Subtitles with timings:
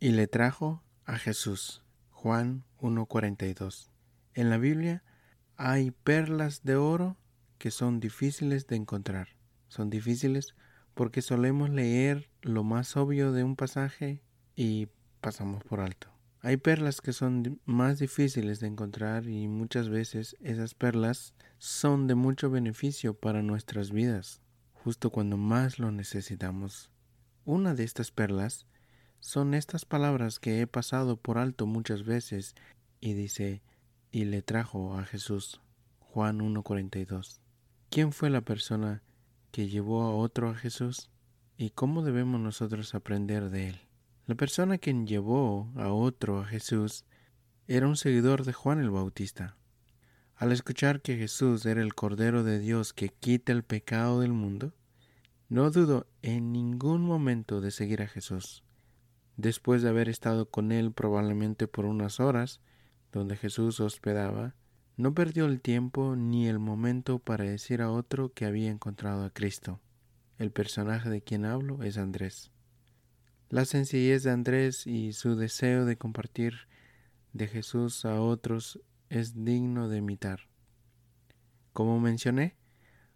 [0.00, 1.84] y le trajo a Jesús.
[2.10, 3.90] Juan 1.42.
[4.32, 5.04] En la Biblia
[5.56, 7.18] hay perlas de oro
[7.58, 9.28] que son difíciles de encontrar.
[9.68, 10.54] Son difíciles
[10.94, 14.22] porque solemos leer lo más obvio de un pasaje
[14.56, 14.88] y
[15.20, 16.08] pasamos por alto.
[16.40, 22.14] Hay perlas que son más difíciles de encontrar y muchas veces esas perlas son de
[22.14, 24.40] mucho beneficio para nuestras vidas,
[24.72, 26.90] justo cuando más lo necesitamos.
[27.44, 28.66] Una de estas perlas
[29.20, 32.54] son estas palabras que he pasado por alto muchas veces
[33.00, 33.62] y dice,
[34.10, 35.60] y le trajo a Jesús.
[36.00, 37.40] Juan 1.42.
[37.90, 39.02] ¿Quién fue la persona
[39.52, 41.10] que llevó a otro a Jesús?
[41.56, 43.80] ¿Y cómo debemos nosotros aprender de él?
[44.26, 47.04] La persona quien llevó a otro a Jesús
[47.68, 49.56] era un seguidor de Juan el Bautista.
[50.34, 54.72] Al escuchar que Jesús era el Cordero de Dios que quita el pecado del mundo,
[55.48, 58.64] no dudó en ningún momento de seguir a Jesús.
[59.40, 62.60] Después de haber estado con él probablemente por unas horas,
[63.10, 64.54] donde Jesús hospedaba,
[64.98, 69.30] no perdió el tiempo ni el momento para decir a otro que había encontrado a
[69.30, 69.80] Cristo.
[70.36, 72.50] El personaje de quien hablo es Andrés.
[73.48, 76.68] La sencillez de Andrés y su deseo de compartir
[77.32, 80.40] de Jesús a otros es digno de imitar.
[81.72, 82.56] Como mencioné,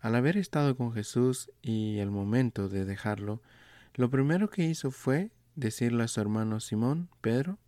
[0.00, 3.40] al haber estado con Jesús y el momento de dejarlo,
[3.94, 7.58] lo primero que hizo fue decirle a su hermano Simón, Pedro,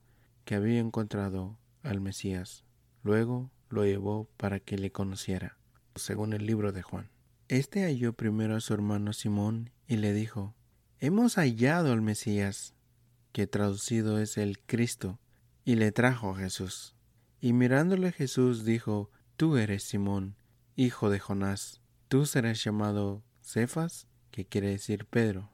[0.45, 2.65] que había encontrado al Mesías.
[3.03, 5.59] Luego lo llevó para que le conociera,
[5.97, 7.11] según el libro de Juan.
[7.49, 10.55] Este halló primero a su hermano Simón y le dijo,
[11.01, 12.75] Hemos hallado al Mesías,
[13.33, 15.19] que traducido es el Cristo,
[15.65, 16.95] y le trajo a Jesús.
[17.41, 20.37] Y mirándole Jesús dijo, Tú eres Simón,
[20.77, 25.51] hijo de Jonás, tú serás llamado Cefas, que quiere decir Pedro.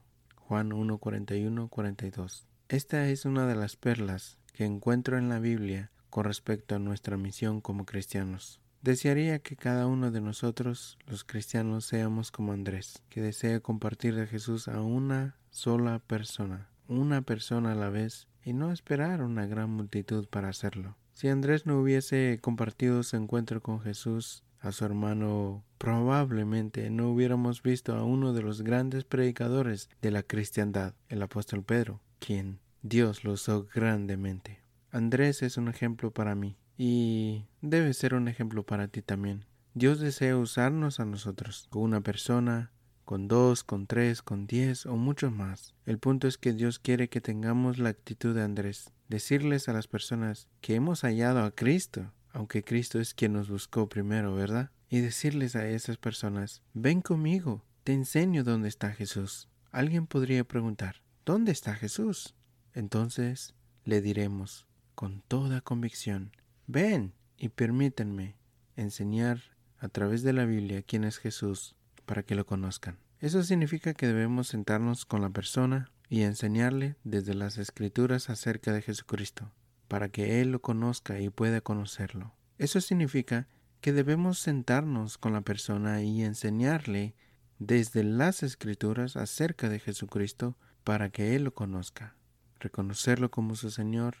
[0.47, 2.47] Juan 1, 42.
[2.69, 7.17] Esta es una de las perlas que encuentro en la Biblia con respecto a nuestra
[7.17, 8.61] misión como cristianos.
[8.81, 14.25] Desearía que cada uno de nosotros, los cristianos, seamos como Andrés, que desea compartir de
[14.25, 19.69] Jesús a una sola persona, una persona a la vez, y no esperar una gran
[19.71, 20.95] multitud para hacerlo.
[21.11, 27.61] Si Andrés no hubiese compartido su encuentro con Jesús a su hermano, probablemente no hubiéramos
[27.61, 33.23] visto a uno de los grandes predicadores de la cristiandad, el apóstol Pedro, quien Dios
[33.23, 34.61] lo usó grandemente.
[34.91, 39.45] Andrés es un ejemplo para mí y debe ser un ejemplo para ti también.
[39.73, 42.71] Dios desea usarnos a nosotros, con una persona,
[43.05, 45.75] con dos, con tres, con diez o muchos más.
[45.85, 49.87] El punto es que Dios quiere que tengamos la actitud de Andrés, decirles a las
[49.87, 54.71] personas que hemos hallado a Cristo, aunque Cristo es quien nos buscó primero, ¿verdad?
[54.89, 59.49] Y decirles a esas personas, ven conmigo, te enseño dónde está Jesús.
[59.71, 62.35] Alguien podría preguntar, ¿dónde está Jesús?
[62.73, 63.53] Entonces
[63.83, 66.31] le diremos, con toda convicción,
[66.69, 68.35] Ven y permítanme
[68.75, 69.41] enseñar
[69.79, 72.99] a través de la Biblia quién es Jesús para que lo conozcan.
[73.21, 78.81] Eso significa que debemos sentarnos con la persona y enseñarle desde las escrituras acerca de
[78.81, 79.49] Jesucristo,
[79.87, 82.33] para que Él lo conozca y pueda conocerlo.
[82.57, 83.47] Eso significa
[83.81, 87.15] que debemos sentarnos con la persona y enseñarle
[87.59, 92.15] desde las escrituras acerca de Jesucristo para que Él lo conozca,
[92.59, 94.17] reconocerlo como su Señor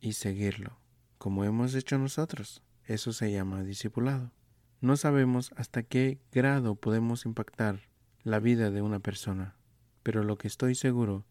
[0.00, 0.78] y seguirlo
[1.18, 2.62] como hemos hecho nosotros.
[2.84, 4.32] Eso se llama discipulado.
[4.80, 7.80] No sabemos hasta qué grado podemos impactar
[8.22, 9.56] la vida de una persona,
[10.02, 11.24] pero lo que estoy seguro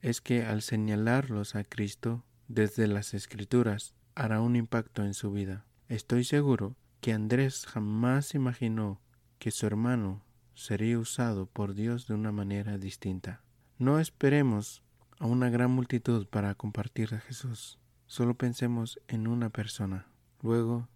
[0.00, 5.66] es que al señalarlos a Cristo desde las Escrituras hará un impacto en su vida.
[5.88, 9.00] Estoy seguro que Andrés jamás imaginó
[9.40, 10.22] que su hermano
[10.54, 13.42] sería usado por Dios de una manera distinta.
[13.76, 14.84] No esperemos
[15.18, 17.80] a una gran multitud para compartir a Jesús.
[18.06, 20.06] Solo pensemos en una persona.
[20.42, 20.88] Luego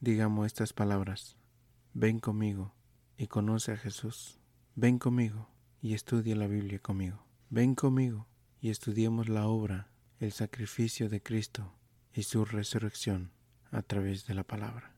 [0.00, 1.36] digamos estas palabras.
[1.92, 2.74] Ven conmigo
[3.18, 4.40] y conoce a Jesús.
[4.76, 5.50] Ven conmigo
[5.82, 7.26] y estudia la Biblia conmigo.
[7.50, 8.26] Ven conmigo
[8.62, 11.74] y estudiemos la obra, el sacrificio de Cristo
[12.14, 13.32] y su resurrección
[13.70, 14.94] a través de la palabra.